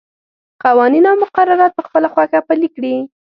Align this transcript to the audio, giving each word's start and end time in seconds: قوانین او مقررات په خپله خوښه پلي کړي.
قوانین 0.63 1.05
او 1.09 1.15
مقررات 1.23 1.71
په 1.75 1.81
خپله 1.87 2.07
خوښه 2.13 2.39
پلي 2.47 2.69
کړي. 2.75 2.95